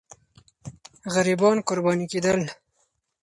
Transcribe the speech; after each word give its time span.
غریبان 1.13 1.57
قرباني 1.67 2.05
کېدل. 2.11 2.39